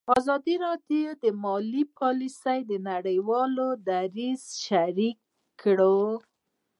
ازادي 0.17 0.55
راډیو 0.65 1.09
د 1.23 1.25
مالي 1.43 1.83
پالیسي 1.97 2.59
د 2.69 2.71
نړیوالو 2.89 3.67
نهادونو 3.79 3.83
دریځ 3.87 4.41
شریک 4.65 5.17
کړی. 5.61 6.05